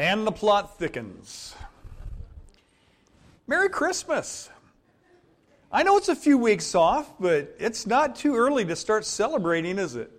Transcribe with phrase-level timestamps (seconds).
[0.00, 1.54] And the plot thickens.
[3.46, 4.48] Merry Christmas.
[5.70, 9.78] I know it's a few weeks off, but it's not too early to start celebrating,
[9.78, 10.10] is it?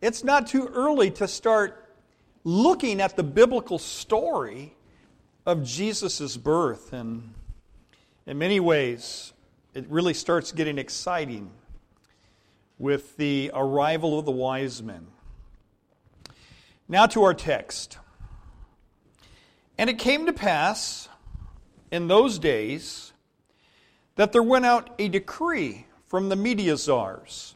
[0.00, 1.88] It's not too early to start
[2.42, 4.74] looking at the biblical story
[5.46, 6.92] of Jesus' birth.
[6.92, 7.32] And
[8.26, 9.32] in many ways,
[9.72, 11.52] it really starts getting exciting
[12.76, 15.06] with the arrival of the wise men.
[16.88, 17.98] Now to our text.
[19.78, 21.08] And it came to pass
[21.90, 23.12] in those days
[24.16, 27.54] that there went out a decree from the media czars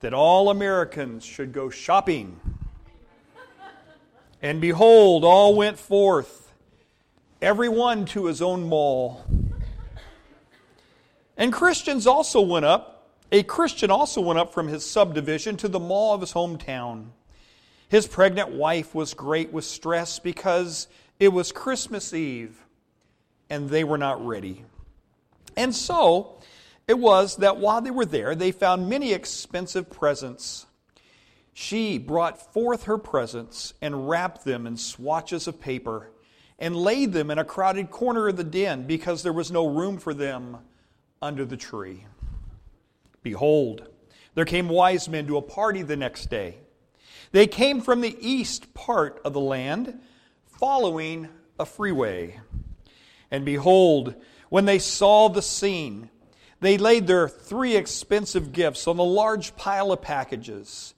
[0.00, 2.40] that all Americans should go shopping.
[4.42, 6.52] And behold, all went forth,
[7.40, 9.24] every one to his own mall.
[11.36, 15.80] And Christians also went up, a Christian also went up from his subdivision to the
[15.80, 17.06] mall of his hometown.
[17.88, 22.58] His pregnant wife was great with stress because it was Christmas Eve
[23.50, 24.64] and they were not ready.
[25.56, 26.40] And so
[26.86, 30.66] it was that while they were there, they found many expensive presents.
[31.52, 36.10] She brought forth her presents and wrapped them in swatches of paper
[36.58, 39.98] and laid them in a crowded corner of the den because there was no room
[39.98, 40.58] for them
[41.22, 42.06] under the tree.
[43.22, 43.88] Behold,
[44.34, 46.58] there came wise men to a party the next day.
[47.32, 50.00] They came from the east part of the land,
[50.58, 52.40] following a freeway.
[53.30, 54.14] And behold,
[54.48, 56.10] when they saw the scene,
[56.60, 60.94] they laid their three expensive gifts on the large pile of packages.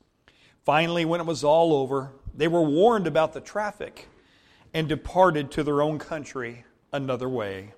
[0.65, 4.09] Finally, when it was all over, they were warned about the traffic
[4.75, 7.73] and departed to their own country another way.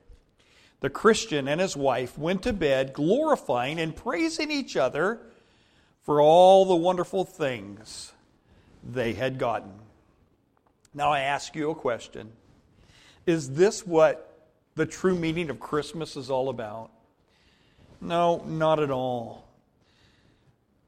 [0.81, 5.21] The Christian and his wife went to bed, glorifying and praising each other
[6.03, 8.13] for all the wonderful things
[8.83, 9.73] they had gotten.
[10.99, 12.33] Now, I ask you a question
[13.25, 14.37] Is this what
[14.75, 16.91] the true meaning of Christmas is all about?
[18.01, 19.47] No, not at all.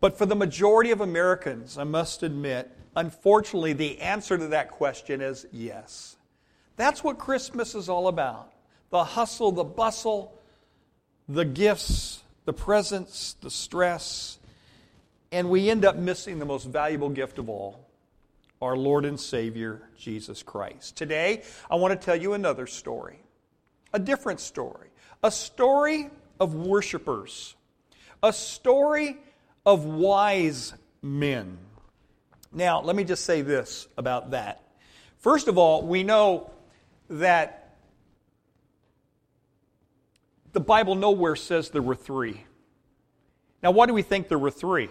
[0.00, 5.20] But for the majority of Americans, I must admit, unfortunately, the answer to that question
[5.20, 6.16] is yes.
[6.74, 8.52] That's what Christmas is all about
[8.90, 10.36] the hustle, the bustle,
[11.28, 14.40] the gifts, the presents, the stress,
[15.30, 17.89] and we end up missing the most valuable gift of all
[18.60, 20.96] our Lord and Savior, Jesus Christ.
[20.96, 23.20] Today, I want to tell you another story
[23.92, 24.88] a different story,
[25.22, 27.56] a story of worshipers,
[28.22, 29.18] a story
[29.66, 31.58] of wise men.
[32.52, 34.62] Now, let me just say this about that.
[35.18, 36.50] First of all, we know
[37.08, 37.76] that
[40.52, 42.44] the Bible nowhere says there were three.
[43.62, 44.88] Now, why do we think there were three?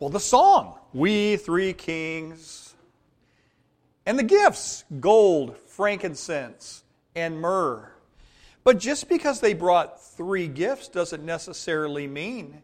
[0.00, 2.74] Well, the song, We Three Kings,
[4.06, 6.84] and the gifts, gold, frankincense,
[7.14, 7.92] and myrrh.
[8.64, 12.62] But just because they brought three gifts doesn't necessarily mean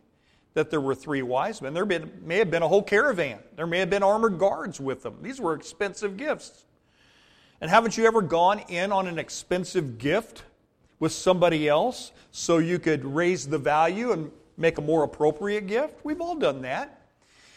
[0.54, 1.74] that there were three wise men.
[1.74, 5.18] There may have been a whole caravan, there may have been armored guards with them.
[5.20, 6.64] These were expensive gifts.
[7.60, 10.44] And haven't you ever gone in on an expensive gift
[11.00, 16.02] with somebody else so you could raise the value and make a more appropriate gift?
[16.02, 17.02] We've all done that.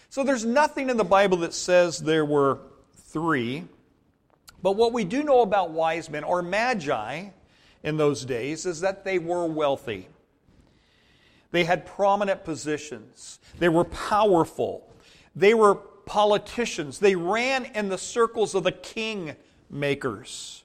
[0.09, 2.57] So there's nothing in the Bible that says there were
[2.95, 3.65] three.
[4.61, 7.27] But what we do know about wise men, or magi
[7.83, 10.07] in those days, is that they were wealthy.
[11.51, 13.39] They had prominent positions.
[13.59, 14.91] They were powerful.
[15.35, 16.97] They were politicians.
[16.97, 19.35] They ran in the circles of the king
[19.69, 20.63] makers.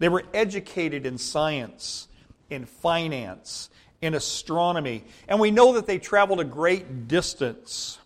[0.00, 2.08] They were educated in science,
[2.50, 5.04] in finance, in astronomy.
[5.28, 7.98] And we know that they traveled a great distance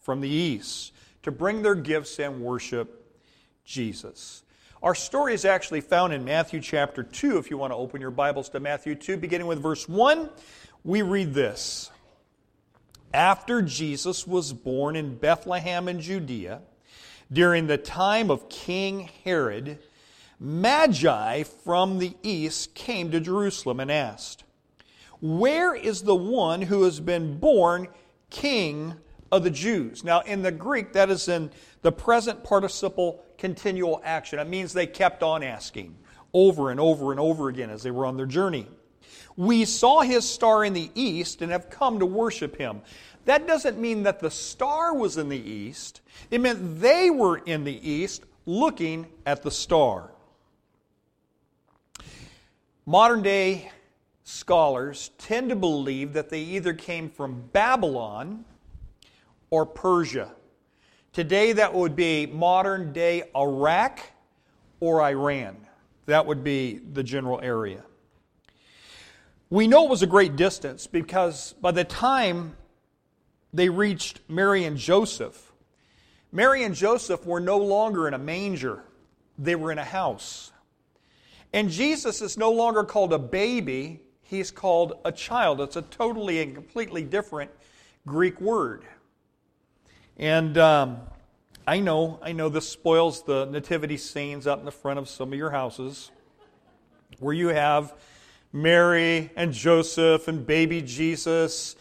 [0.00, 3.18] from the east to bring their gifts and worship
[3.64, 4.42] Jesus.
[4.82, 7.36] Our story is actually found in Matthew chapter 2.
[7.36, 10.30] If you want to open your Bibles to Matthew 2, beginning with verse 1,
[10.84, 11.90] we read this.
[13.12, 16.62] After Jesus was born in Bethlehem in Judea,
[17.30, 19.78] during the time of King Herod,
[20.38, 24.44] Magi from the east came to Jerusalem and asked,
[25.20, 27.88] Where is the one who has been born
[28.30, 28.94] king
[29.32, 30.04] of the Jews?
[30.04, 31.50] Now, in the Greek, that is in
[31.82, 34.38] the present participle continual action.
[34.38, 35.96] It means they kept on asking
[36.32, 38.66] over and over and over again as they were on their journey.
[39.36, 42.82] We saw his star in the east and have come to worship him.
[43.24, 46.00] That doesn't mean that the star was in the east,
[46.30, 50.10] it meant they were in the east looking at the star.
[52.86, 53.70] Modern day
[54.24, 58.44] scholars tend to believe that they either came from Babylon
[59.50, 60.32] or Persia.
[61.12, 64.00] Today, that would be modern day Iraq
[64.78, 65.56] or Iran.
[66.06, 67.82] That would be the general area.
[69.50, 72.56] We know it was a great distance because by the time
[73.52, 75.52] they reached Mary and Joseph,
[76.30, 78.84] Mary and Joseph were no longer in a manger,
[79.36, 80.52] they were in a house.
[81.52, 85.60] And Jesus is no longer called a baby, he's called a child.
[85.60, 87.50] It's a totally and completely different
[88.06, 88.84] Greek word.
[90.20, 90.98] And um,
[91.66, 95.32] I know, I know this spoils the nativity scenes out in the front of some
[95.32, 96.10] of your houses
[97.20, 97.94] where you have
[98.52, 101.74] Mary and Joseph and baby Jesus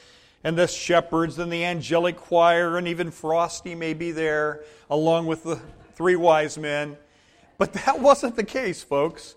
[0.45, 5.43] and the shepherds and the angelic choir and even Frosty may be there along with
[5.43, 5.59] the
[5.95, 6.95] three wise men.
[7.57, 9.35] But that wasn't the case, folks.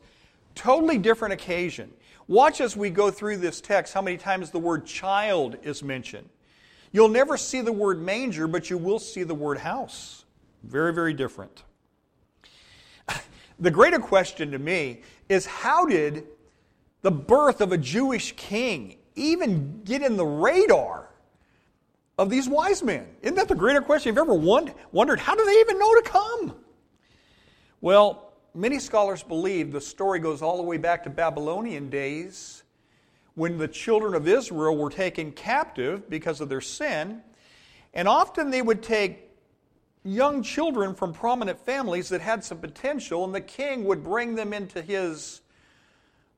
[0.55, 1.91] Totally different occasion.
[2.29, 6.29] Watch as we go through this text how many times the word child is mentioned.
[6.93, 10.25] You'll never see the word manger, but you will see the word house.
[10.63, 11.65] Very, very different.
[13.59, 16.27] The greater question to me is how did
[17.03, 21.11] the birth of a Jewish king even get in the radar
[22.19, 23.07] of these wise men?
[23.21, 24.11] Isn't that the greater question?
[24.11, 26.55] You've ever wondered how do they even know to come?
[27.81, 32.62] Well, many scholars believe the story goes all the way back to Babylonian days
[33.35, 37.23] when the children of Israel were taken captive because of their sin.
[37.95, 39.31] And often they would take
[40.05, 44.53] young children from prominent families that had some potential, and the king would bring them
[44.53, 45.41] into his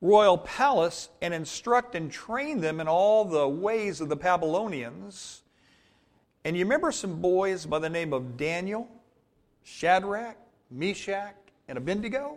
[0.01, 5.43] royal palace and instruct and train them in all the ways of the Babylonians.
[6.45, 8.87] And you remember some boys by the name of Daniel,
[9.63, 10.37] Shadrach,
[10.71, 11.35] Meshach,
[11.69, 12.37] and Abednego?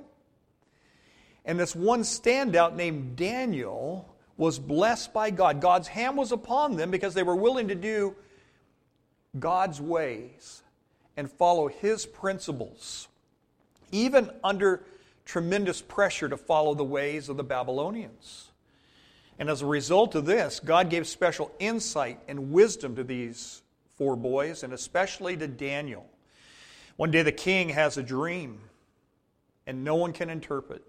[1.43, 5.59] And this one standout named Daniel was blessed by God.
[5.59, 8.15] God's hand was upon them because they were willing to do
[9.37, 10.63] God's ways
[11.17, 13.07] and follow His principles,
[13.91, 14.83] even under
[15.25, 18.51] tremendous pressure to follow the ways of the Babylonians.
[19.39, 23.61] And as a result of this, God gave special insight and wisdom to these
[23.95, 26.05] four boys, and especially to Daniel.
[26.95, 28.59] One day the king has a dream,
[29.65, 30.83] and no one can interpret.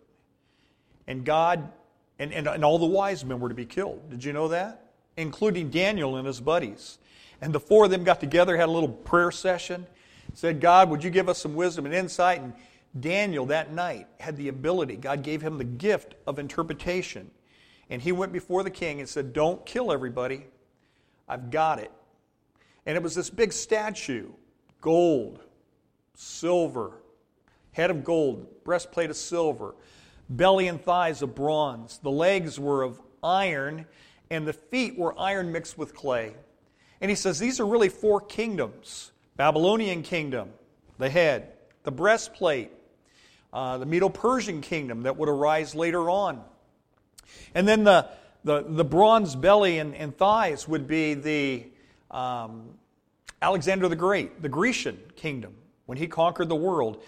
[1.06, 1.70] And God,
[2.18, 4.10] and, and, and all the wise men were to be killed.
[4.10, 4.90] Did you know that?
[5.16, 6.98] Including Daniel and his buddies.
[7.40, 9.86] And the four of them got together, had a little prayer session,
[10.34, 12.40] said, God, would you give us some wisdom and insight?
[12.40, 12.52] And
[12.98, 17.30] Daniel that night had the ability, God gave him the gift of interpretation.
[17.90, 20.46] And he went before the king and said, Don't kill everybody.
[21.28, 21.92] I've got it.
[22.86, 24.28] And it was this big statue
[24.80, 25.40] gold,
[26.14, 26.92] silver,
[27.72, 29.74] head of gold, breastplate of silver,
[30.28, 31.98] belly and thighs of bronze.
[31.98, 33.86] The legs were of iron,
[34.30, 36.34] and the feet were iron mixed with clay.
[37.00, 40.50] And he says, These are really four kingdoms Babylonian kingdom,
[40.98, 41.52] the head,
[41.84, 42.72] the breastplate,
[43.52, 46.42] uh, the Medo Persian kingdom that would arise later on.
[47.54, 48.08] And then the,
[48.42, 51.66] the, the bronze belly and, and thighs would be the
[52.10, 52.70] um,
[53.40, 55.54] Alexander the Great, the Grecian kingdom,
[55.86, 57.02] when he conquered the world.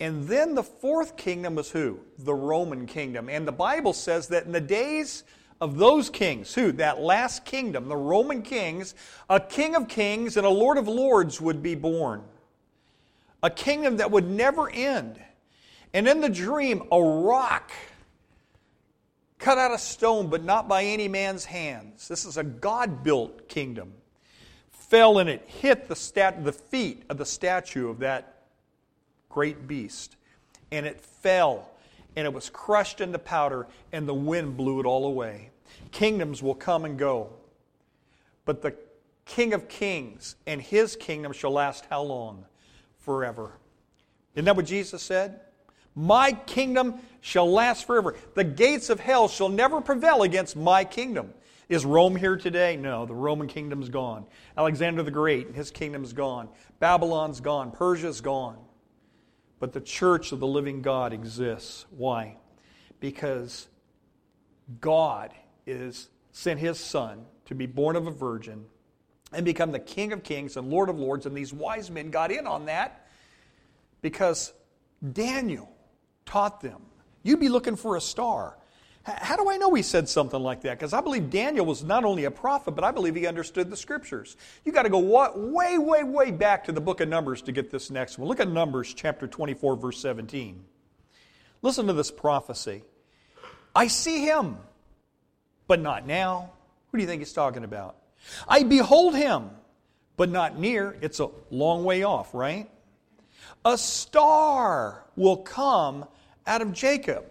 [0.00, 2.00] And then the fourth kingdom was who?
[2.18, 3.28] The Roman kingdom.
[3.28, 5.24] And the Bible says that in the days
[5.60, 6.72] of those kings, who?
[6.72, 8.94] That last kingdom, the Roman kings,
[9.30, 12.22] a king of kings and a lord of lords would be born.
[13.42, 15.20] A kingdom that would never end.
[15.92, 17.70] And in the dream, a rock
[19.38, 22.08] cut out of stone, but not by any man's hands.
[22.08, 23.92] This is a God built kingdom.
[24.70, 28.33] Fell and it hit the, stat- the feet of the statue of that
[29.34, 30.16] great beast.
[30.70, 31.70] And it fell
[32.16, 35.50] and it was crushed into powder, and the wind blew it all away.
[35.90, 37.30] Kingdoms will come and go.
[38.44, 38.76] But the
[39.24, 42.44] King of Kings and his kingdom shall last how long?
[42.98, 43.52] Forever.
[44.34, 45.40] Isn't that what Jesus said?
[45.96, 48.14] My kingdom shall last forever.
[48.34, 51.32] The gates of hell shall never prevail against my kingdom.
[51.68, 52.76] Is Rome here today?
[52.76, 54.26] No, the Roman kingdom's gone.
[54.56, 56.48] Alexander the Great, and his kingdom's gone.
[56.78, 57.70] Babylon's gone.
[57.70, 58.56] Persia's gone.
[59.64, 61.86] But the church of the living God exists.
[61.88, 62.36] Why?
[63.00, 63.66] Because
[64.78, 65.32] God
[65.66, 68.66] is sent his son to be born of a virgin
[69.32, 71.24] and become the King of Kings and Lord of Lords.
[71.24, 73.06] And these wise men got in on that
[74.02, 74.52] because
[75.14, 75.72] Daniel
[76.26, 76.82] taught them.
[77.22, 78.58] You'd be looking for a star.
[79.04, 80.78] How do I know he said something like that?
[80.78, 83.76] Because I believe Daniel was not only a prophet, but I believe he understood the
[83.76, 84.36] scriptures.
[84.64, 87.70] You got to go way, way, way back to the book of Numbers to get
[87.70, 88.28] this next one.
[88.28, 90.64] Look at Numbers chapter 24, verse 17.
[91.60, 92.82] Listen to this prophecy.
[93.74, 94.56] I see him
[95.66, 96.50] but not now.
[96.90, 97.96] Who do you think he's talking about?
[98.48, 99.50] I behold him,
[100.16, 100.96] but not near.
[101.00, 102.70] It's a long way off, right?
[103.64, 106.06] A star will come
[106.46, 107.24] out of Jacob.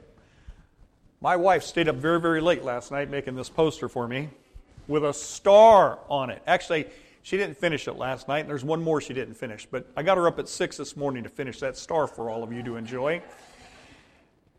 [1.24, 4.28] My wife stayed up very, very late last night making this poster for me
[4.90, 6.44] with a star on it.
[6.46, 6.86] Actually,
[7.22, 10.04] she didn't finish it last night, and there's one more she didn't finish, but I
[10.04, 12.62] got her up at 6 this morning to finish that star for all of you
[12.64, 13.22] to enjoy.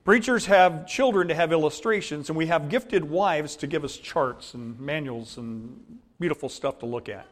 [0.06, 4.54] Preachers have children to have illustrations, and we have gifted wives to give us charts
[4.54, 7.26] and manuals and beautiful stuff to look at.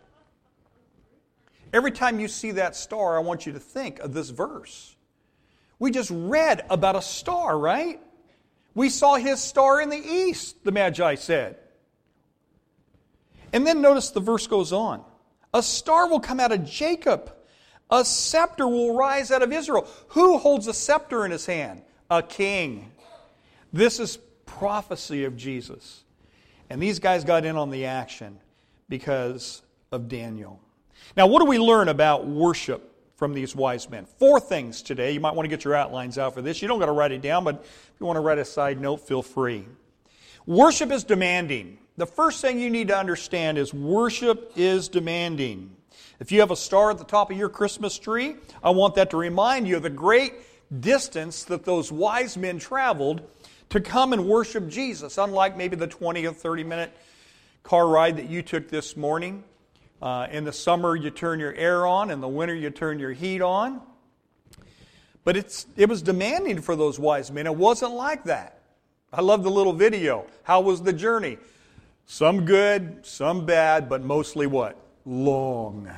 [1.73, 4.95] Every time you see that star, I want you to think of this verse.
[5.79, 7.99] We just read about a star, right?
[8.75, 11.57] We saw his star in the east, the Magi said.
[13.52, 15.05] And then notice the verse goes on.
[15.52, 17.33] A star will come out of Jacob.
[17.91, 19.87] A scepter will rise out of Israel.
[20.09, 21.83] Who holds a scepter in his hand?
[22.11, 22.91] A king.
[23.73, 26.05] This is prophecy of Jesus.
[26.71, 28.38] And these guys got in on the action
[28.88, 30.59] because of Daniel.
[31.17, 34.07] Now, what do we learn about worship from these wise men?
[34.19, 35.12] Four things today.
[35.12, 36.62] You might want to get your outlines out for this.
[36.62, 38.81] You don't got to write it down, but if you want to write a side
[38.81, 39.66] note, feel free.
[40.47, 41.78] Worship is demanding.
[41.97, 45.76] The first thing you need to understand is worship is demanding.
[46.19, 49.11] If you have a star at the top of your Christmas tree, I want that
[49.11, 50.35] to remind you of the great
[50.81, 53.23] distance that those wise men traveled
[53.71, 56.97] to come and worship Jesus, unlike maybe the 20 or 30 minute
[57.62, 59.45] car ride that you took this morning.
[60.02, 62.11] Uh, in the summer, you turn your air on.
[62.11, 63.80] In the winter, you turn your heat on.
[65.23, 67.47] But it's, it was demanding for those wise men.
[67.47, 68.59] It wasn't like that.
[69.12, 70.26] I love the little video.
[70.42, 71.38] How was the journey?
[72.06, 74.76] Some good, some bad, but mostly what?
[75.06, 75.88] Long.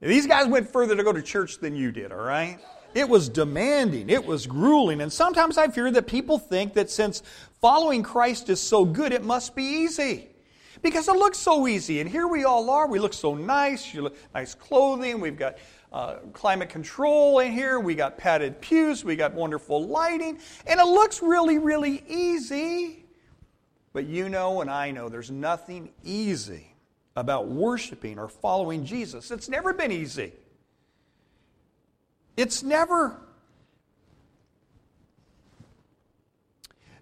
[0.00, 2.60] These guys went further to go to church than you did, all right?
[2.94, 7.22] It was demanding, it was grueling, and sometimes I fear that people think that since
[7.60, 10.28] following Christ is so good, it must be easy
[10.82, 12.00] because it looks so easy.
[12.00, 12.86] And here we all are.
[12.86, 13.92] We look so nice.
[13.92, 15.20] You look nice clothing.
[15.20, 15.58] We've got
[15.92, 17.80] uh, climate control in here.
[17.80, 19.04] We got padded pews.
[19.04, 23.04] We got wonderful lighting, and it looks really, really easy.
[23.92, 26.74] But you know, and I know, there's nothing easy
[27.16, 29.30] about worshiping or following Jesus.
[29.30, 30.32] It's never been easy.
[32.36, 33.18] It's never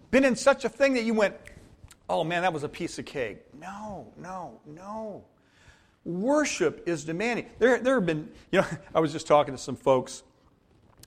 [0.09, 1.35] been in such a thing that you went,
[2.09, 3.39] oh man, that was a piece of cake.
[3.59, 5.23] No, no, no.
[6.05, 7.47] Worship is demanding.
[7.59, 10.23] There, there have been, you know, I was just talking to some folks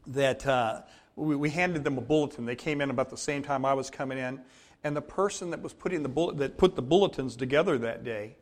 [0.07, 0.83] that uh,
[1.17, 2.45] we, we, handed them a bulletin.
[2.45, 4.41] They came in about the same time I was coming in,
[4.85, 8.37] and the person that was putting the bullet, that put the bulletins together that day,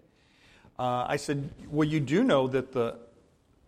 [0.79, 2.97] uh, I said, "Well, you do know that the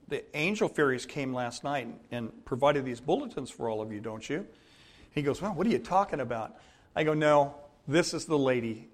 [0.09, 4.29] the angel fairies came last night and provided these bulletins for all of you, don't
[4.29, 4.47] you?"
[5.11, 6.57] He goes, "Well, what are you talking about?"
[6.95, 7.55] I go, "No,
[7.87, 8.89] this is the lady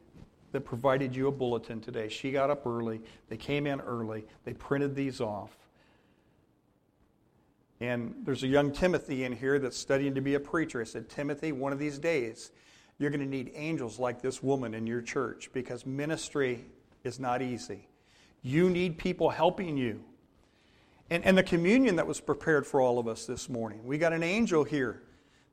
[0.52, 2.08] that provided you a bulletin today.
[2.08, 3.00] She got up early.
[3.28, 4.24] They came in early.
[4.44, 5.54] They printed these off.
[7.80, 10.80] And there's a young Timothy in here that's studying to be a preacher.
[10.80, 12.52] I said, Timothy, one of these days,
[12.98, 16.64] you're going to need angels like this woman in your church because ministry
[17.04, 17.86] is not easy.
[18.42, 20.02] You need people helping you.
[21.10, 24.12] And, and the communion that was prepared for all of us this morning, we got
[24.12, 25.02] an angel here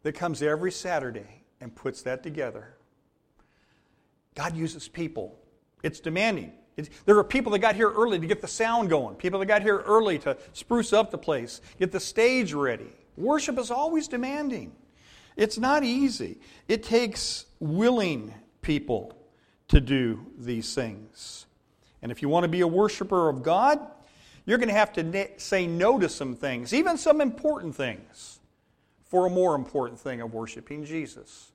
[0.03, 2.75] that comes every Saturday and puts that together
[4.35, 5.39] God uses people.
[5.83, 6.53] It's demanding.
[6.75, 9.45] It's, there are people that got here early to get the sound going, people that
[9.45, 12.91] got here early to spruce up the place, get the stage ready.
[13.15, 14.73] Worship is always demanding.
[15.35, 16.39] It's not easy.
[16.67, 19.15] It takes willing people
[19.67, 21.45] to do these things.
[22.01, 23.79] And if you want to be a worshiper of God,
[24.45, 28.39] you're going to have to say no to some things, even some important things,
[29.05, 31.52] for a more important thing of worshiping Jesus.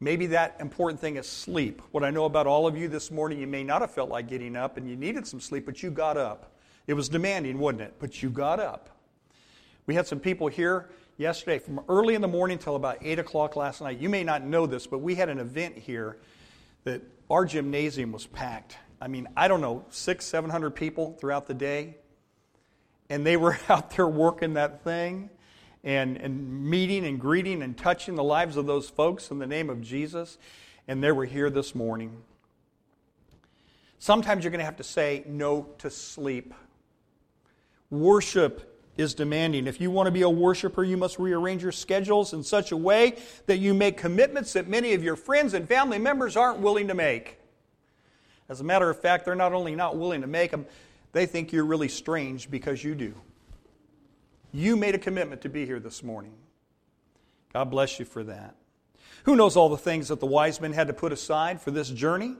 [0.00, 1.82] Maybe that important thing is sleep.
[1.90, 4.28] What I know about all of you this morning, you may not have felt like
[4.28, 6.52] getting up and you needed some sleep, but you got up.
[6.86, 7.94] It was demanding, wasn't it?
[7.98, 8.90] But you got up.
[9.86, 13.56] We had some people here yesterday from early in the morning till about 8 o'clock
[13.56, 13.98] last night.
[13.98, 16.18] You may not know this, but we had an event here
[16.84, 18.76] that our gymnasium was packed.
[19.00, 21.96] I mean, I don't know, six, 700 people throughout the day.
[23.10, 25.30] And they were out there working that thing
[25.84, 29.70] and, and meeting and greeting and touching the lives of those folks in the name
[29.70, 30.38] of Jesus.
[30.86, 32.22] And they were here this morning.
[33.98, 36.54] Sometimes you're going to have to say no to sleep.
[37.90, 39.66] Worship is demanding.
[39.66, 42.76] If you want to be a worshiper, you must rearrange your schedules in such a
[42.76, 43.16] way
[43.46, 46.94] that you make commitments that many of your friends and family members aren't willing to
[46.94, 47.38] make.
[48.48, 50.66] As a matter of fact, they're not only not willing to make them,
[51.12, 53.14] they think you're really strange because you do.
[54.52, 56.34] You made a commitment to be here this morning.
[57.52, 58.54] God bless you for that.
[59.24, 61.90] Who knows all the things that the wise men had to put aside for this
[61.90, 62.34] journey?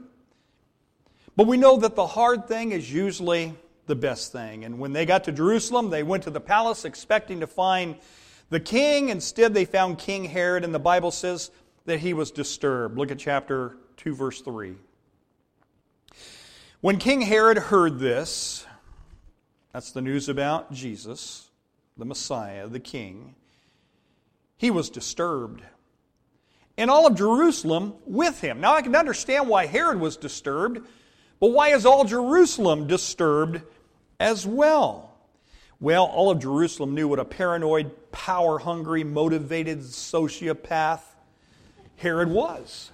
[1.36, 3.54] But we know that the hard thing is usually
[3.86, 4.64] the best thing.
[4.64, 7.96] And when they got to Jerusalem, they went to the palace expecting to find
[8.50, 11.50] The king, instead, they found King Herod, and the Bible says
[11.84, 12.96] that he was disturbed.
[12.96, 14.74] Look at chapter 2, verse 3.
[16.80, 18.66] When King Herod heard this,
[19.72, 21.48] that's the news about Jesus,
[21.99, 23.35] the Messiah, the King,
[24.57, 25.62] he was disturbed.
[26.76, 28.61] And all of Jerusalem with him.
[28.61, 30.87] Now I can understand why Herod was disturbed,
[31.40, 33.62] but why is all Jerusalem disturbed
[34.21, 35.14] as well?
[35.81, 41.02] Well, all of Jerusalem knew what a paranoid, power hungry, motivated sociopath
[41.97, 42.90] Herod was.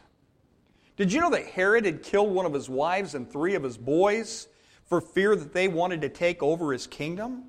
[0.96, 3.76] Did you know that Herod had killed one of his wives and three of his
[3.76, 4.48] boys
[4.86, 7.44] for fear that they wanted to take over his kingdom?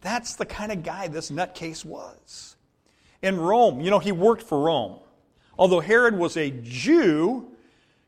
[0.00, 2.56] That's the kind of guy this nutcase was.
[3.22, 4.98] In Rome, you know, he worked for Rome.
[5.58, 7.48] Although Herod was a Jew,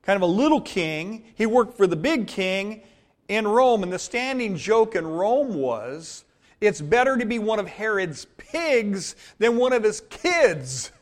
[0.03, 2.83] kind of a little king, he worked for the big king
[3.29, 3.83] in Rome.
[3.83, 6.25] And the standing joke in Rome was
[6.61, 10.93] it's better to be one of Herod's pigs than one of his kids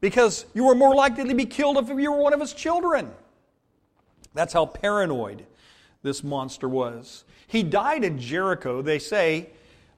[0.00, 3.10] because you were more likely to be killed if you were one of his children.
[4.34, 5.46] That's how paranoid
[6.02, 7.24] this monster was.
[7.46, 8.82] He died in Jericho.
[8.82, 9.50] They say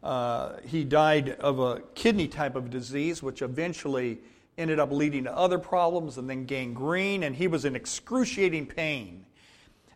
[0.02, 4.18] uh, he died of a kidney type of disease, which eventually
[4.58, 9.24] ended up leading to other problems and then gangrene, and he was in excruciating pain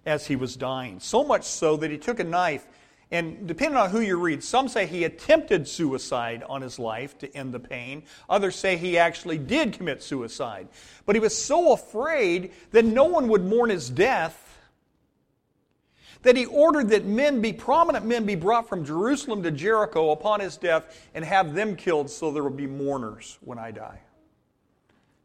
[0.04, 1.00] as he was dying.
[1.00, 2.66] So much so that he took a knife
[3.10, 7.36] and depending on who you read, some say he attempted suicide on his life to
[7.36, 8.02] end the pain.
[8.28, 10.66] Others say he actually did commit suicide.
[11.04, 14.42] But he was so afraid that no one would mourn his death
[16.22, 20.40] that he ordered that men be prominent men be brought from Jerusalem to Jericho upon
[20.40, 24.00] his death and have them killed so there will be mourners when I die.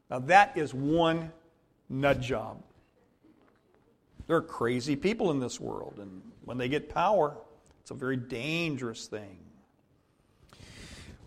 [0.10, 1.32] Now that is one
[1.90, 2.62] nut job.
[4.28, 7.36] There are crazy people in this world, and when they get power,
[7.82, 9.38] it's a very dangerous thing.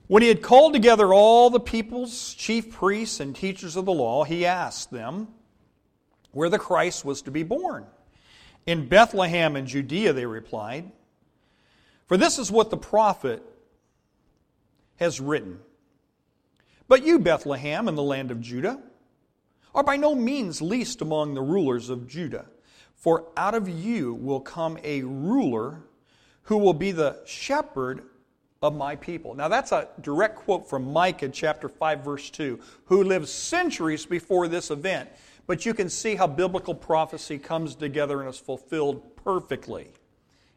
[0.07, 4.24] When he had called together all the people's chief priests and teachers of the law,
[4.24, 5.29] he asked them
[6.33, 7.87] where the Christ was to be born.
[8.66, 10.90] In Bethlehem in Judea, they replied.
[12.07, 13.42] For this is what the prophet
[14.96, 15.59] has written.
[16.87, 18.81] But you, Bethlehem, in the land of Judah,
[19.74, 22.46] are by no means least among the rulers of Judah,
[22.94, 25.83] for out of you will come a ruler
[26.42, 28.03] who will be the shepherd
[28.62, 29.35] of my people.
[29.35, 34.48] Now, that's a direct quote from Micah chapter 5, verse 2, who lived centuries before
[34.48, 35.11] this event.
[35.46, 39.88] But you can see how biblical prophecy comes together and is fulfilled perfectly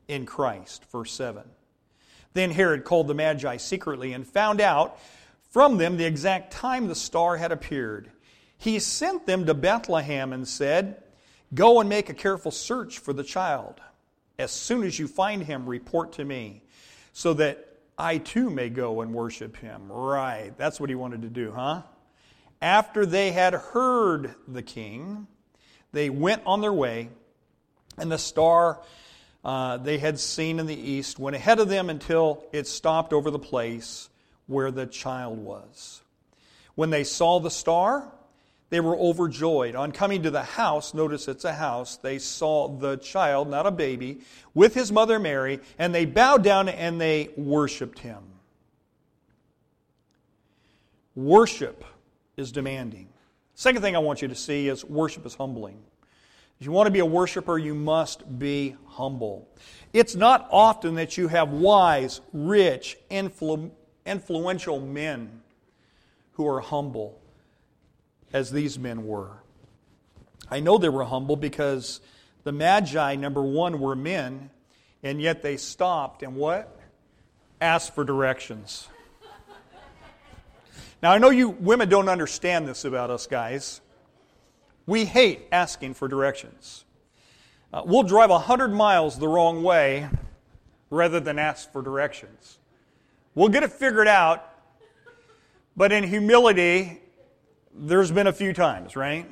[0.07, 0.85] in Christ.
[0.91, 1.43] Verse 7.
[2.33, 4.99] Then Herod called the Magi secretly and found out
[5.49, 8.11] from them the exact time the star had appeared.
[8.57, 11.03] He sent them to Bethlehem and said,
[11.53, 13.79] Go and make a careful search for the child.
[14.37, 16.63] As soon as you find him, report to me,
[17.13, 19.91] so that I too may go and worship him.
[19.91, 21.81] Right, that's what he wanted to do, huh?
[22.61, 25.27] After they had heard the king,
[25.91, 27.09] they went on their way,
[27.97, 28.79] and the star
[29.45, 33.31] uh, they had seen in the east went ahead of them until it stopped over
[33.31, 34.09] the place
[34.47, 36.01] where the child was.
[36.75, 38.11] When they saw the star,
[38.69, 39.75] they were overjoyed.
[39.75, 43.71] On coming to the house, notice it's a house, they saw the child, not a
[43.71, 44.19] baby,
[44.53, 48.23] with his mother Mary, and they bowed down and they worshiped him.
[51.15, 51.83] Worship
[52.37, 53.09] is demanding.
[53.55, 55.79] Second thing I want you to see is worship is humbling.
[56.59, 59.47] If you want to be a worshiper, you must be humble.
[59.93, 63.71] It's not often that you have wise, rich, influ-
[64.05, 65.41] influential men
[66.33, 67.19] who are humble
[68.33, 69.43] as these men were.
[70.49, 71.99] I know they were humble because
[72.43, 74.49] the Magi, number one, were men,
[75.03, 76.79] and yet they stopped and what?
[77.59, 78.87] Asked for directions.
[81.01, 83.81] Now, I know you women don't understand this about us guys.
[84.85, 86.85] We hate asking for directions.
[87.71, 90.07] Uh, we'll drive 100 miles the wrong way
[90.89, 92.57] rather than ask for directions.
[93.35, 94.49] We'll get it figured out,
[95.75, 97.01] but in humility
[97.79, 99.29] there's been a few times, right?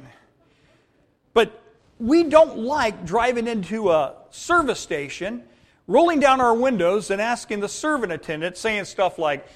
[1.34, 1.60] But
[2.00, 5.44] we don't like driving into a service station,
[5.88, 9.48] rolling down our windows, and asking the servant attendant, saying stuff like,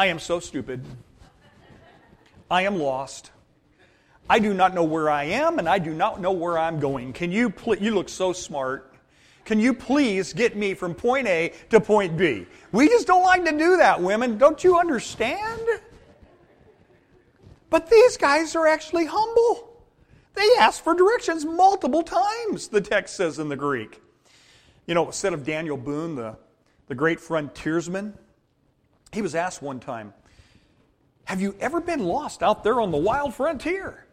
[0.00, 0.82] I, am so stupid.
[2.50, 3.32] I am lost.
[4.30, 7.12] I do not know where I am, and I do not know where I'm going.
[7.12, 8.94] Can you, pl- you look so smart.
[9.44, 12.46] Can you please get me from point A to point B?
[12.72, 14.38] We just don't like to do that, women.
[14.38, 15.60] Don't you understand?
[17.68, 19.68] But these guys are actually humble.
[20.32, 24.00] They ask for directions multiple times, the text says in the Greek.
[24.86, 26.38] You know, instead of Daniel Boone, the,
[26.88, 28.14] the great frontiersman,
[29.12, 30.14] He was asked one time,
[31.24, 34.06] Have you ever been lost out there on the wild frontier?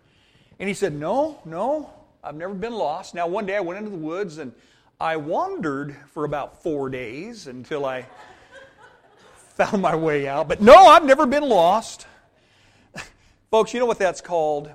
[0.60, 1.91] And he said, No, no,
[2.23, 3.13] I've never been lost.
[3.13, 4.53] Now, one day I went into the woods and
[4.99, 8.07] I wandered for about four days until I
[9.55, 10.47] found my way out.
[10.47, 12.07] But no, I've never been lost.
[13.51, 14.71] Folks, you know what that's called?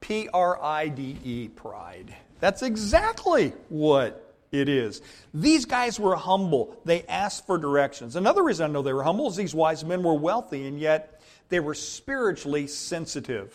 [0.00, 2.14] P R I D E, pride.
[2.38, 5.02] That's exactly what it is.
[5.34, 6.80] These guys were humble.
[6.84, 8.16] They asked for directions.
[8.16, 11.20] Another reason I know they were humble is these wise men were wealthy, and yet
[11.48, 13.54] they were spiritually sensitive.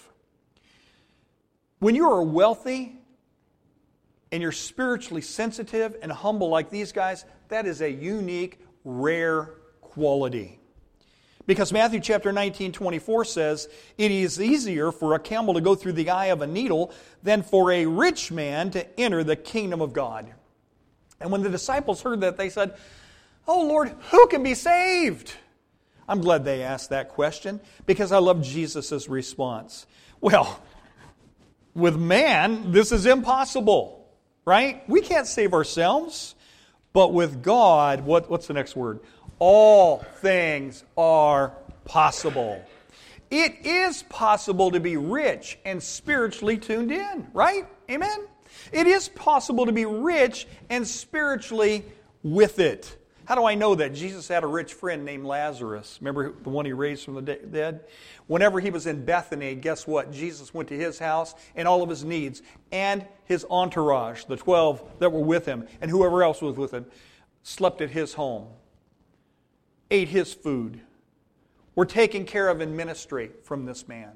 [1.80, 2.96] When you are wealthy
[4.32, 9.52] and you're spiritually sensitive and humble like these guys, that is a unique, rare
[9.82, 10.60] quality.
[11.46, 15.94] Because Matthew chapter 19, 24 says, It is easier for a camel to go through
[15.94, 19.92] the eye of a needle than for a rich man to enter the kingdom of
[19.92, 20.34] God.
[21.24, 22.76] And when the disciples heard that, they said,
[23.48, 25.34] Oh Lord, who can be saved?
[26.08, 29.88] I'm glad they asked that question because I love Jesus' response.
[30.22, 30.62] Well,
[31.74, 34.06] with man, this is impossible,
[34.46, 34.88] right?
[34.90, 36.36] We can't save ourselves.
[36.92, 39.00] But with God, what, what's the next word?
[39.40, 41.54] All things are
[41.86, 42.64] possible.
[43.32, 47.66] It is possible to be rich and spiritually tuned in, right?
[47.90, 48.28] Amen?
[48.72, 51.84] It is possible to be rich and spiritually
[52.24, 52.98] with it.
[53.26, 53.94] How do I know that?
[53.94, 55.98] Jesus had a rich friend named Lazarus.
[56.02, 57.86] Remember the one he raised from the dead?
[58.28, 60.12] Whenever he was in Bethany, guess what?
[60.12, 65.00] Jesus went to his house and all of his needs and his entourage, the 12
[65.00, 66.86] that were with him, and whoever else was with him,
[67.44, 68.48] slept at his home,
[69.90, 70.82] ate his food,
[71.76, 74.12] were taken care of in ministry from this man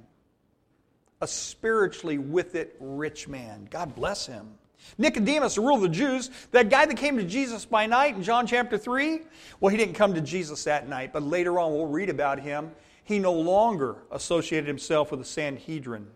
[1.21, 3.67] a spiritually with it rich man.
[3.69, 4.49] God bless him.
[4.97, 8.23] Nicodemus, the ruler of the Jews, that guy that came to Jesus by night in
[8.23, 9.21] John chapter 3,
[9.59, 12.71] well, he didn't come to Jesus that night, but later on we'll read about him.
[13.03, 16.07] He no longer associated himself with the Sanhedrin.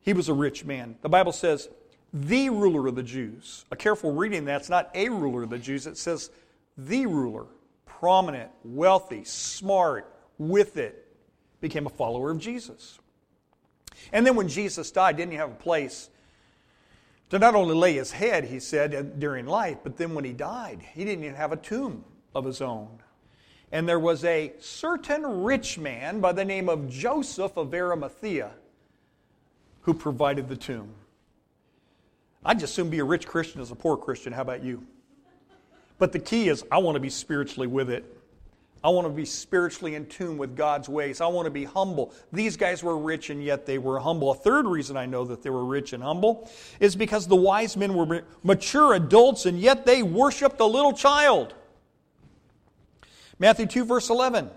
[0.00, 0.96] He was a rich man.
[1.02, 1.68] The Bible says,
[2.12, 3.64] the ruler of the Jews.
[3.70, 6.30] A careful reading that's not a ruler of the Jews, it says
[6.76, 7.46] the ruler,
[7.86, 11.06] prominent, wealthy, smart, with it,
[11.60, 12.98] became a follower of Jesus.
[14.12, 16.10] And then when Jesus died, didn't he have a place
[17.30, 20.80] to not only lay his head, he said, during life, but then when he died,
[20.94, 22.98] he didn't even have a tomb of his own.
[23.70, 28.50] And there was a certain rich man by the name of Joseph of Arimathea
[29.80, 30.90] who provided the tomb.
[32.44, 34.32] I'd just soon be a rich Christian as a poor Christian.
[34.32, 34.86] How about you?
[35.98, 38.04] But the key is, I want to be spiritually with it.
[38.84, 41.20] I want to be spiritually in tune with God's ways.
[41.20, 42.12] I want to be humble.
[42.32, 44.32] These guys were rich and yet they were humble.
[44.32, 47.76] A third reason I know that they were rich and humble is because the wise
[47.76, 51.54] men were mature adults and yet they worshiped a little child.
[53.38, 54.50] Matthew 2, verse 11.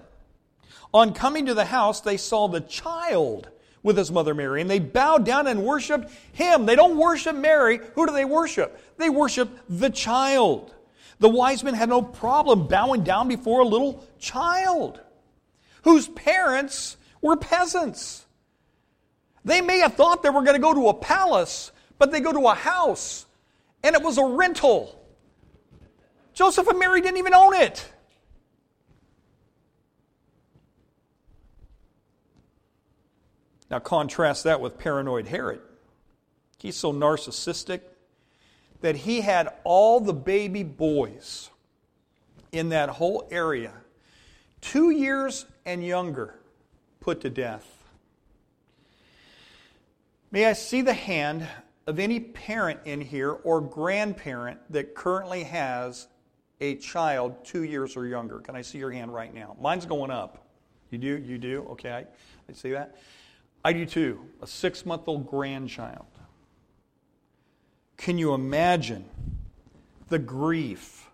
[0.94, 3.50] On coming to the house, they saw the child
[3.82, 6.66] with his mother Mary, and they bowed down and worshiped him.
[6.66, 7.80] They don't worship Mary.
[7.94, 8.80] Who do they worship?
[8.98, 10.75] They worship the child.
[11.20, 15.00] The wise men had no problem bowing down before a little child
[15.84, 18.26] whose parents were peasants.
[19.46, 22.34] They may have thought they were going to go to a palace, but they go
[22.34, 23.26] to a house,
[23.84, 25.00] and it was a rental.
[26.34, 27.92] Joseph and Mary didn't even own it.
[33.70, 35.62] Now, contrast that with paranoid Herod.
[36.58, 37.82] He's so narcissistic,
[38.86, 41.50] that he had all the baby boys
[42.52, 43.74] in that whole area,
[44.62, 46.36] two years and younger,
[47.00, 47.84] put to death.
[50.30, 51.48] May I see the hand
[51.88, 56.08] of any parent in here or grandparent that currently has
[56.62, 58.38] a child two years or younger?
[58.38, 59.58] Can I see your hand right now?
[59.60, 60.46] Mine's going up.
[60.92, 61.18] You do?
[61.18, 61.66] You do?
[61.72, 62.06] Okay, I,
[62.48, 62.98] I see that.
[63.64, 64.20] I do too.
[64.44, 66.06] A six month old grandchild.
[67.98, 69.06] Can you imagine
[70.10, 71.10] the grief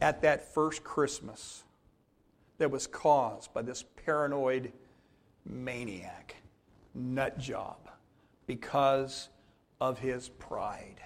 [0.00, 1.64] at that first Christmas
[2.58, 4.72] that was caused by this paranoid
[5.44, 6.36] maniac,
[6.94, 7.90] nut job,
[8.46, 9.28] because
[9.80, 11.00] of his pride?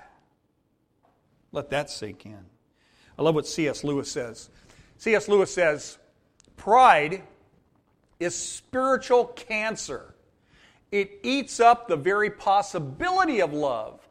[1.53, 2.45] Let that sink in.
[3.19, 3.83] I love what C.S.
[3.83, 4.51] Lewis says.
[4.99, 5.29] C.S.
[5.29, 5.99] Lewis says,
[6.57, 7.23] Pride
[8.21, 10.15] is spiritual cancer.
[10.93, 14.06] It eats up the very possibility of love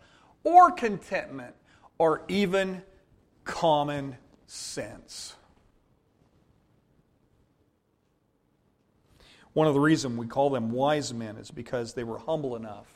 [0.46, 1.54] or contentment
[1.98, 2.82] or even
[3.44, 4.16] common
[4.48, 5.36] sense.
[9.54, 12.88] One of the reasons we call them wise men is because they were humble enough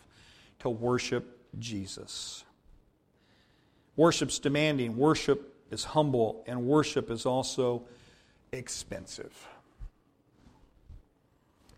[0.59, 2.43] to worship Jesus.
[3.95, 7.83] Worship's demanding, worship is humble, and worship is also
[8.51, 9.47] expensive.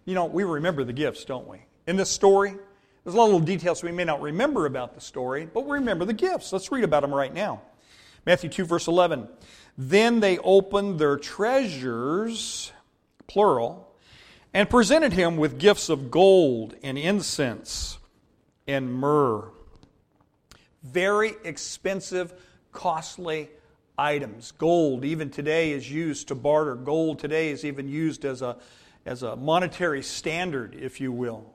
[0.05, 1.59] you know, we remember the gifts, don't we?
[1.85, 2.55] In this story,
[3.03, 5.77] there's a lot of little details we may not remember about the story, but we
[5.77, 6.53] remember the gifts.
[6.53, 7.61] Let's read about them right now.
[8.25, 9.27] Matthew 2, verse 11.
[9.77, 12.71] Then they opened their treasures,
[13.25, 13.91] plural,
[14.53, 17.97] and presented him with gifts of gold and incense
[18.67, 19.49] and myrrh.
[20.83, 22.33] Very expensive,
[22.71, 23.49] costly
[23.97, 24.51] items.
[24.51, 26.75] Gold, even today, is used to barter.
[26.75, 28.57] Gold today is even used as a,
[29.05, 31.51] as a monetary standard, if you will.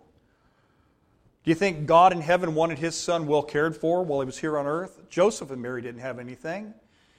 [1.47, 4.37] Do you think God in heaven wanted his son well cared for while he was
[4.37, 5.09] here on earth?
[5.09, 6.75] Joseph and Mary didn't have anything.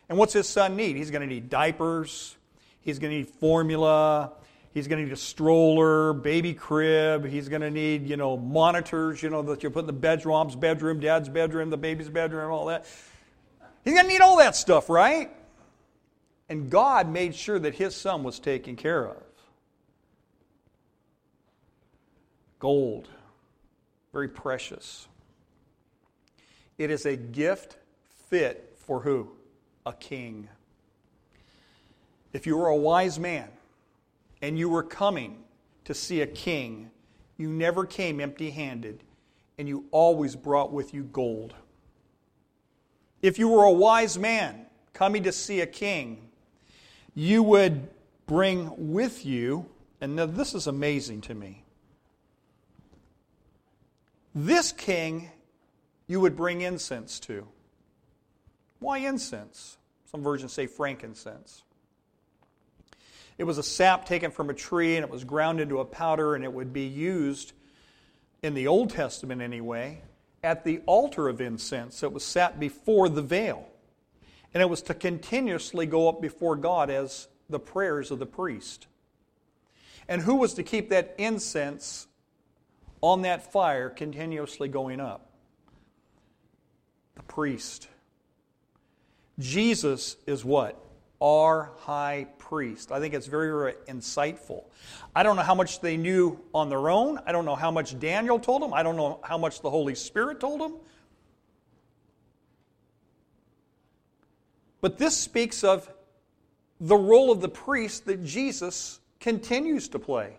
[0.10, 0.98] And what's his son need?
[0.98, 2.36] He's going to need diapers,
[2.82, 4.34] he's going to need formula,
[4.74, 9.24] he's going to need a stroller, baby crib, he's going to need, you know, monitors,
[9.24, 12.66] you know, that you put in the bedrooms, bedroom, dad's bedroom, the baby's bedroom, all
[12.66, 12.86] that.
[13.86, 15.32] He's going to need all that stuff, right?
[16.50, 19.24] And God made sure that his son was taken care of.
[22.60, 23.08] Gold,
[24.18, 25.08] very precious.
[26.80, 27.78] It is a gift
[28.32, 29.30] fit for who?
[29.86, 30.50] A king.
[32.34, 33.48] If you were a wise man
[34.42, 35.44] and you were coming
[35.86, 36.90] to see a king,
[37.38, 39.04] you never came empty handed
[39.60, 41.54] and you always brought with you gold.
[43.22, 46.28] If you were a wise man coming to see a king,
[47.14, 47.88] you would
[48.26, 49.68] bring with you,
[50.02, 51.67] and now this is amazing to me.
[54.40, 55.32] This king
[56.06, 57.48] you would bring incense to.
[58.78, 59.80] Why incense?
[60.12, 61.64] Some versions say frankincense.
[63.40, 66.36] It was a sap taken from a tree and it was ground into a powder
[66.36, 67.54] and it would be used
[68.44, 70.04] in the Old Testament anyway
[70.44, 73.68] at the altar of incense that was sat before the veil.
[74.54, 78.86] And it was to continuously go up before God as the prayers of the priest.
[80.08, 82.07] And who was to keep that incense
[83.02, 85.30] on that fire continuously going up?
[87.16, 87.88] The priest.
[89.40, 90.84] Jesus is what?
[91.22, 92.92] Our high priest.
[92.92, 94.66] I think it's very, very insightful.
[95.16, 97.20] I don't know how much they knew on their own.
[97.26, 98.74] I don't know how much Daniel told them.
[98.74, 100.76] I don't know how much the Holy Spirit told them.
[104.82, 105.92] But this speaks of
[106.80, 110.36] the role of the priest that Jesus continues to play.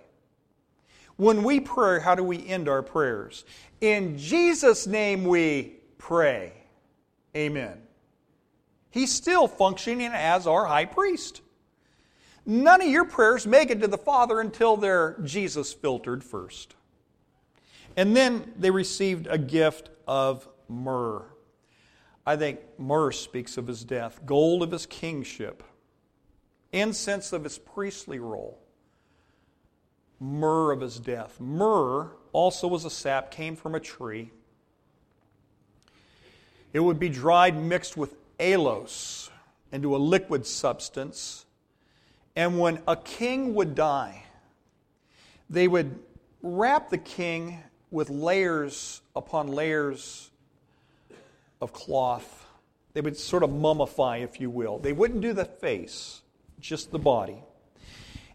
[1.18, 3.44] When we pray, how do we end our prayers?
[3.80, 6.52] In Jesus' name we pray.
[7.36, 7.82] Amen.
[8.90, 11.42] He's still functioning as our high priest.
[12.46, 16.76] None of your prayers make it to the Father until they're Jesus filtered first.
[17.96, 21.24] And then they received a gift of myrrh.
[22.24, 25.64] I think myrrh speaks of his death, gold of his kingship,
[26.70, 28.60] incense of his priestly role,
[30.20, 31.40] myrrh of his death.
[31.40, 34.30] Myrrh also was a sap, came from a tree.
[36.72, 39.30] It would be dried, mixed with aloes
[39.72, 41.46] into a liquid substance.
[42.36, 44.24] And when a king would die,
[45.50, 45.98] they would
[46.42, 50.30] wrap the king with layers upon layers
[51.60, 52.46] of cloth.
[52.92, 54.78] They would sort of mummify, if you will.
[54.78, 56.22] They wouldn't do the face,
[56.60, 57.42] just the body.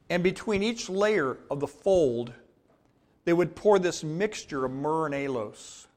[0.09, 2.33] And between each layer of the fold,
[3.25, 5.87] they would pour this mixture of myrrh and aloes.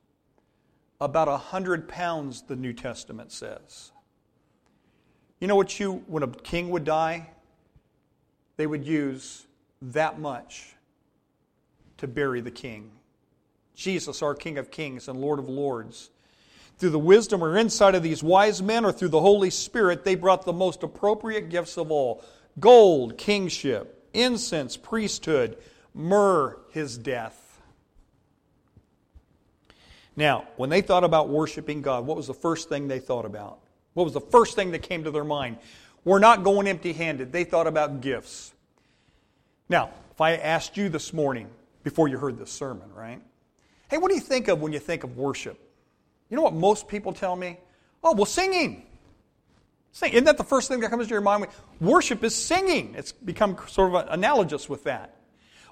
[1.00, 3.92] About a hundred pounds, the New Testament says.
[5.40, 7.28] You know what you, when a king would die,
[8.56, 9.46] they would use
[9.82, 10.74] that much
[11.98, 12.90] to bury the king.
[13.74, 16.10] Jesus, our King of Kings and Lord of Lords.
[16.78, 20.14] Through the wisdom or insight of these wise men or through the Holy Spirit, they
[20.14, 22.24] brought the most appropriate gifts of all
[22.58, 25.57] gold, kingship, incense, priesthood,
[25.94, 27.61] myrrh, his death.
[30.16, 33.59] Now, when they thought about worshiping God, what was the first thing they thought about?
[33.94, 35.59] What was the first thing that came to their mind?
[36.05, 37.33] We're not going empty handed.
[37.33, 38.52] They thought about gifts.
[39.68, 41.48] Now, if I asked you this morning,
[41.83, 43.20] before you heard this sermon, right?
[43.88, 45.61] Hey, what do you think of when you think of worship?
[46.29, 47.59] You know what most people tell me?
[48.02, 48.87] Oh, well, singing.
[49.96, 50.12] Sing.
[50.12, 51.46] Isn't that the first thing that comes to your mind?
[51.80, 52.94] Worship is singing.
[52.98, 55.16] It's become sort of analogous with that.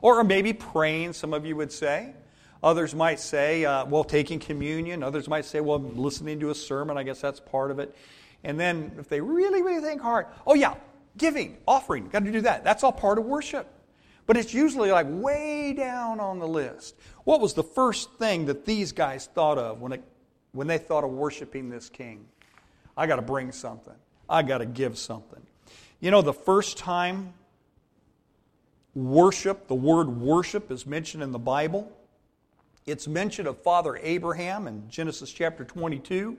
[0.01, 2.15] Or maybe praying, some of you would say.
[2.63, 5.03] Others might say, uh, well, taking communion.
[5.03, 6.97] Others might say, well, listening to a sermon.
[6.97, 7.95] I guess that's part of it.
[8.43, 10.77] And then if they really, really think hard, oh, yeah,
[11.19, 12.65] giving, offering, got to do that.
[12.65, 13.67] That's all part of worship.
[14.25, 16.95] But it's usually like way down on the list.
[17.25, 20.03] What was the first thing that these guys thought of when, it,
[20.53, 22.25] when they thought of worshiping this king?
[22.97, 23.93] I got to bring something,
[24.29, 25.43] I got to give something.
[26.01, 27.35] You know, the first time
[28.95, 29.69] worship.
[29.69, 31.91] The word worship is mentioned in the Bible.
[32.87, 36.37] It's mentioned of Father Abraham in Genesis chapter 22,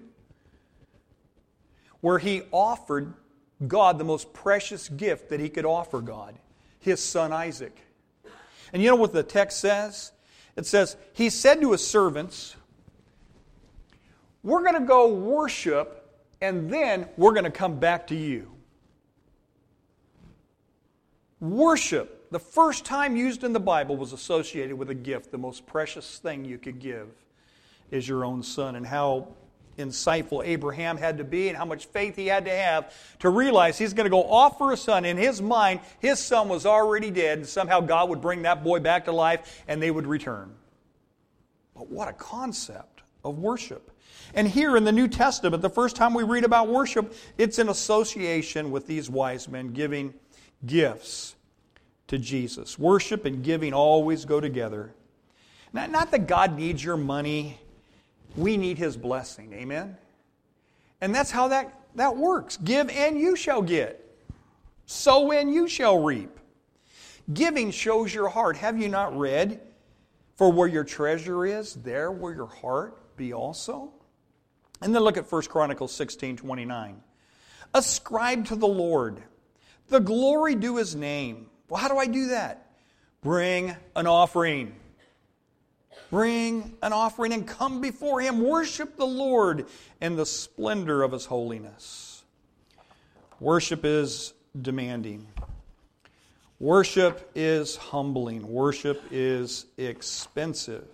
[2.01, 3.13] where he offered
[3.67, 6.35] God the most precious gift that he could offer God
[6.79, 7.75] his son Isaac.
[8.71, 10.11] And you know what the text says?
[10.55, 12.55] It says, He said to his servants,
[14.43, 16.04] We're going to go worship,
[16.41, 18.51] and then we're going to come back to you.
[21.39, 25.31] Worship, the first time used in the Bible, was associated with a gift.
[25.31, 27.09] The most precious thing you could give
[27.91, 29.27] is your own son, and how
[29.77, 33.77] insightful Abraham had to be and how much faith he had to have to realize
[33.77, 35.05] he's going to go offer a son.
[35.05, 38.79] In his mind, his son was already dead, and somehow God would bring that boy
[38.79, 40.53] back to life and they would return.
[41.75, 43.91] But what a concept of worship.
[44.35, 47.69] And here in the New Testament, the first time we read about worship, it's in
[47.69, 50.13] association with these wise men giving
[50.65, 51.35] gifts
[52.07, 52.77] to Jesus.
[52.77, 54.93] Worship and giving always go together.
[55.73, 57.59] Not, that God needs your money
[58.35, 59.53] we need His blessing.
[59.53, 59.97] Amen?
[61.01, 62.57] And that's how that, that works.
[62.57, 64.01] Give and you shall get.
[64.85, 66.39] Sow and you shall reap.
[67.33, 68.57] Giving shows your heart.
[68.57, 69.61] Have you not read?
[70.35, 73.93] For where your treasure is, there will your heart be also.
[74.81, 77.01] And then look at 1 Chronicles 16 29.
[77.73, 79.21] Ascribe to the Lord
[79.89, 81.47] the glory due his name.
[81.69, 82.71] Well, how do I do that?
[83.21, 84.75] Bring an offering.
[86.11, 88.41] Bring an offering and come before Him.
[88.41, 89.65] Worship the Lord
[89.99, 92.23] in the splendor of His holiness.
[93.39, 95.27] Worship is demanding.
[96.59, 98.47] Worship is humbling.
[98.47, 100.87] Worship is expensive.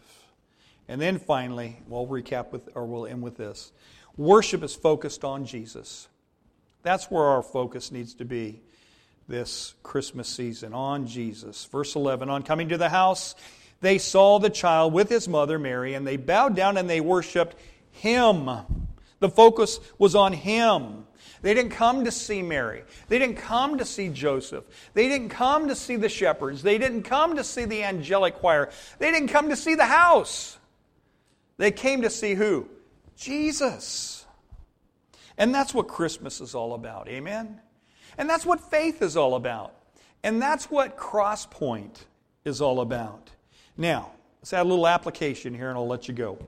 [0.91, 3.71] And then finally, we'll recap with, or we'll end with this.
[4.17, 6.09] Worship is focused on Jesus.
[6.83, 8.59] That's where our focus needs to be
[9.25, 11.63] this Christmas season, on Jesus.
[11.63, 13.35] Verse 11 On coming to the house,
[13.79, 17.55] they saw the child with his mother Mary, and they bowed down and they worshiped
[17.91, 18.49] him.
[19.21, 21.05] The focus was on him.
[21.41, 22.83] They didn't come to see Mary.
[23.07, 24.65] They didn't come to see Joseph.
[24.93, 26.63] They didn't come to see the shepherds.
[26.63, 28.69] They didn't come to see the angelic choir.
[28.99, 30.57] They didn't come to see the house.
[31.61, 32.67] They came to see who?
[33.15, 34.25] Jesus.
[35.37, 37.07] And that's what Christmas is all about.
[37.07, 37.61] Amen?
[38.17, 39.75] And that's what faith is all about.
[40.23, 41.97] And that's what Crosspoint
[42.45, 43.29] is all about.
[43.77, 46.39] Now, let's add a little application here and I'll let you go.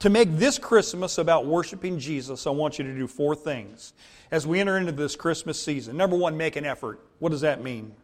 [0.00, 3.94] To make this Christmas about worshiping Jesus, I want you to do four things
[4.30, 5.96] as we enter into this Christmas season.
[5.96, 7.00] Number one, make an effort.
[7.18, 7.94] What does that mean?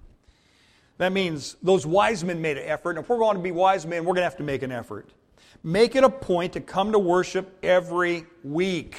[0.97, 2.93] That means those wise men made an effort.
[2.93, 4.73] And if we're going to be wise men, we're going to have to make an
[4.73, 5.11] effort.
[5.67, 8.95] Make it a point to come to worship every week.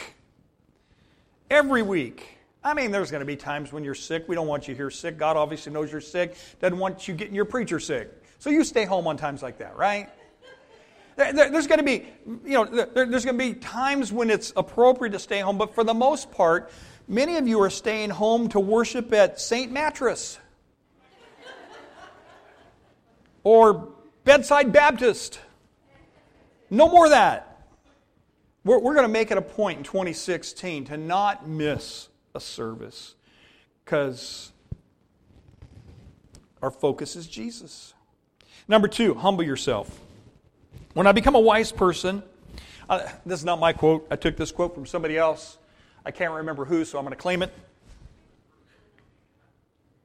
[1.50, 2.40] Every week.
[2.62, 4.26] I mean, there's going to be times when you're sick.
[4.28, 5.18] We don't want you here sick.
[5.18, 8.12] God obviously knows you're sick, doesn't want you getting your preacher sick.
[8.40, 10.10] So you stay home on times like that, right?
[11.16, 12.06] There's going to be,
[12.46, 15.86] you know, there's going to be times when it's appropriate to stay home, but for
[15.86, 16.70] the most part,
[17.08, 19.72] many of you are staying home to worship at St.
[19.72, 20.38] Mattress
[23.46, 23.88] or
[24.26, 25.40] Bedside Baptist.
[26.70, 27.66] No more of that.
[28.64, 33.16] We're, we're going to make it a point in 2016 to not miss a service
[33.84, 34.52] because
[36.62, 37.94] our focus is Jesus.
[38.68, 40.00] Number two, humble yourself.
[40.94, 42.24] When I become a wise person,
[42.90, 44.08] uh, this is not my quote.
[44.12, 45.58] I took this quote from somebody else.
[46.06, 47.54] I can't remember who, so I'm going to claim it.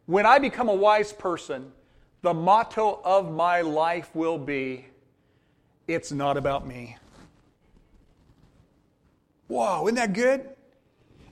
[0.07, 1.73] When I become a wise person,
[2.23, 4.87] the motto of my life will be
[5.89, 6.97] it's not about me.
[9.49, 10.49] Whoa, isn't that good?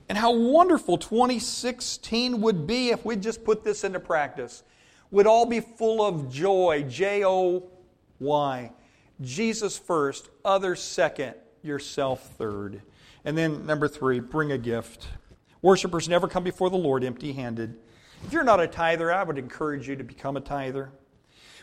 [0.09, 4.63] And how wonderful 2016 would be if we just put this into practice
[5.09, 6.85] would all be full of joy.
[6.87, 7.69] J O
[8.19, 8.71] Y.
[9.19, 12.81] Jesus first, others second, yourself third.
[13.23, 15.07] And then number three, bring a gift.
[15.61, 17.77] Worshippers never come before the Lord empty handed.
[18.25, 20.91] If you're not a tither, I would encourage you to become a tither.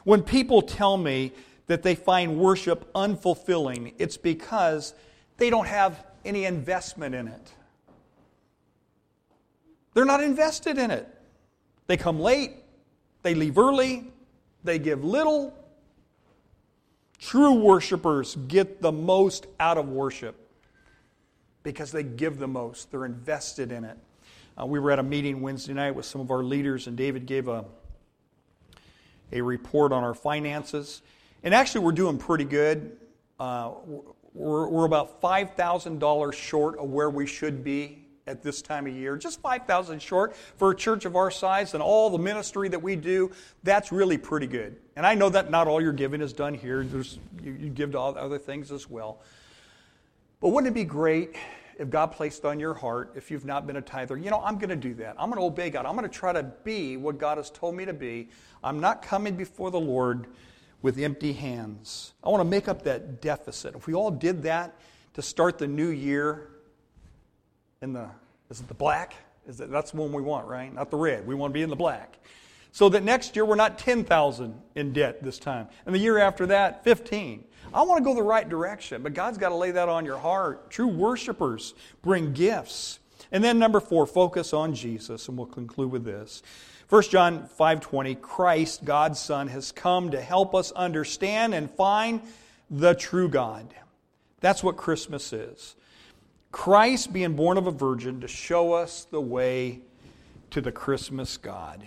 [0.05, 1.33] When people tell me
[1.69, 4.95] that they find worship unfulfilling, it's because
[5.37, 7.53] they don't have any investment in it.
[9.95, 11.07] They're not invested in it.
[11.87, 12.53] They come late,
[13.23, 14.11] they leave early,
[14.65, 15.55] they give little.
[17.19, 20.37] True worshipers get the most out of worship
[21.63, 23.99] because they give the most, they're invested in it.
[24.61, 27.27] Uh, we were at a meeting Wednesday night with some of our leaders, and David
[27.27, 27.65] gave a,
[29.33, 31.03] a report on our finances.
[31.43, 32.97] And actually, we're doing pretty good.
[33.39, 33.73] Uh,
[34.35, 39.17] we're, we're about $5,000 short of where we should be at this time of year.
[39.17, 42.95] Just 5,000 short for a church of our size and all the ministry that we
[42.95, 43.31] do.
[43.63, 44.77] That's really pretty good.
[44.97, 46.85] And I know that not all your giving is done here.
[46.85, 49.23] There's, you, you give to all other things as well.
[50.41, 51.37] But wouldn't it be great
[51.79, 54.59] if God placed on your heart, if you've not been a tither, you know, I'm
[54.59, 55.17] going to do that.
[55.19, 55.87] I'm going to obey God.
[55.87, 58.29] I'm going to try to be what God has told me to be.
[58.63, 60.27] I'm not coming before the Lord
[60.83, 62.13] with empty hands.
[62.23, 63.75] I want to make up that deficit.
[63.75, 64.77] If we all did that
[65.15, 66.49] to start the new year
[67.83, 68.09] in the,
[68.51, 69.15] is it the black?
[69.47, 70.73] Is it, that's the one we want, right?
[70.73, 71.27] Not the red.
[71.27, 72.19] We want to be in the black.
[72.73, 75.69] So that next year we're not 10,000 in debt this time.
[75.87, 77.45] And the year after that, 15.
[77.73, 80.19] I want to go the right direction, but God's got to lay that on your
[80.19, 80.71] heart.
[80.71, 82.99] True worshipers bring gifts.
[83.31, 86.43] And then number four, focus on Jesus, and we'll conclude with this.
[86.89, 92.23] 1 John 5:20 Christ God's son has come to help us understand and find
[92.71, 93.75] the true God.
[94.41, 95.77] That's what Christmas is.
[96.51, 99.83] Christ being born of a virgin to show us the way
[100.51, 101.87] to the Christmas God.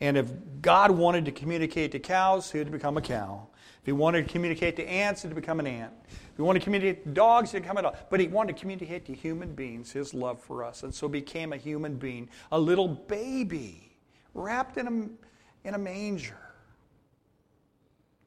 [0.00, 0.28] And if
[0.60, 3.46] God wanted to communicate to cows, he would become a cow.
[3.80, 5.92] If he wanted to communicate to ants, he'd become an ant.
[6.08, 7.96] If he wanted to communicate to dogs, he'd become a dog.
[8.08, 10.82] But he wanted to communicate to human beings his love for us.
[10.82, 13.89] And so became a human being, a little baby
[14.34, 16.38] wrapped in a, in a manger.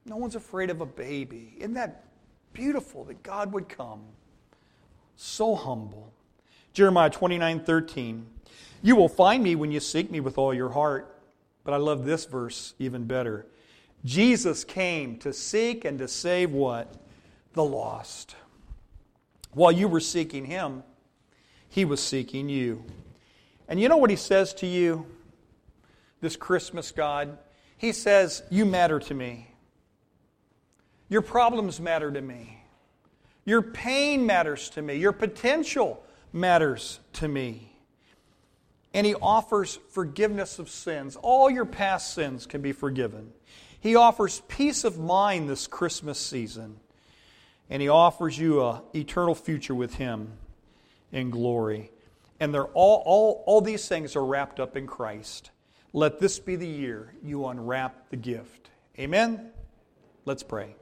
[0.06, 1.56] No one's afraid of a baby.
[1.58, 2.06] Isn't that
[2.52, 4.02] beautiful that God would come?
[5.16, 6.12] So humble.
[6.74, 8.26] Jeremiah 29 13.
[8.82, 11.10] You will find me when you seek me with all your heart.
[11.64, 13.46] But I love this verse even better.
[14.04, 16.94] Jesus came to seek and to save what?
[17.54, 18.36] The lost.
[19.52, 20.84] While you were seeking him,
[21.70, 22.84] he was seeking you.
[23.70, 25.06] And you know what he says to you?
[26.24, 27.38] This Christmas, God.
[27.78, 29.50] He says, You matter to me.
[31.10, 32.64] Your problems matter to me.
[33.46, 34.96] Your pain matters to me.
[34.96, 36.02] Your potential
[36.32, 37.74] matters to me.
[38.94, 41.18] And He offers forgiveness of sins.
[41.22, 43.34] All your past sins can be forgiven.
[43.80, 46.78] He offers peace of mind this Christmas season.
[47.70, 50.32] And He offers you an eternal future with Him
[51.12, 51.92] in glory.
[52.40, 55.52] And they're all, all, all these things are wrapped up in Christ.
[55.96, 58.72] Let this be the year you unwrap the gift.
[58.98, 59.52] Amen?
[60.26, 60.76] Let's pray.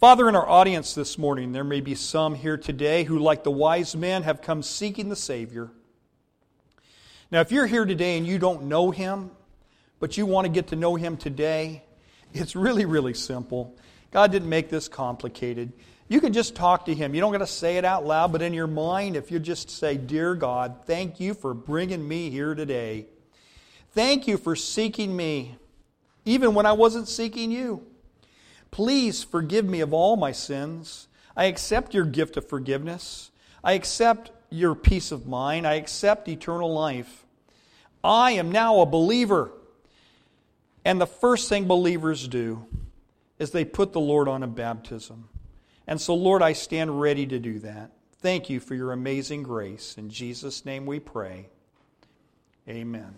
[0.00, 3.52] Father, in our audience this morning, there may be some here today who, like the
[3.52, 5.70] wise men, have come seeking the Savior.
[7.30, 9.30] Now, if you're here today and you don't know Him,
[10.00, 11.84] but you want to get to know Him today,
[12.34, 13.76] it's really, really simple.
[14.10, 15.72] God didn't make this complicated.
[16.08, 17.14] You can just talk to Him.
[17.14, 19.70] You don't got to say it out loud, but in your mind, if you just
[19.70, 23.06] say, Dear God, thank you for bringing me here today.
[23.96, 25.56] Thank you for seeking me,
[26.26, 27.82] even when I wasn't seeking you.
[28.70, 31.08] Please forgive me of all my sins.
[31.34, 33.30] I accept your gift of forgiveness.
[33.64, 35.66] I accept your peace of mind.
[35.66, 37.24] I accept eternal life.
[38.04, 39.50] I am now a believer.
[40.84, 42.66] And the first thing believers do
[43.38, 45.30] is they put the Lord on a baptism.
[45.86, 47.92] And so, Lord, I stand ready to do that.
[48.20, 49.94] Thank you for your amazing grace.
[49.96, 51.48] In Jesus' name we pray.
[52.68, 53.14] Amen.